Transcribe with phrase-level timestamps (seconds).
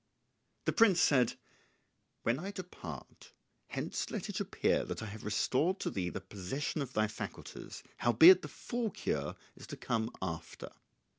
[0.65, 1.35] The prince said,
[2.23, 3.33] "When I depart
[3.67, 7.83] hence let it appear that I have restored to thee the possession of thy faculties;
[7.97, 10.71] howbeit the full cure is to come after.